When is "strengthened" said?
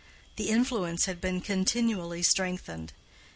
2.23-2.91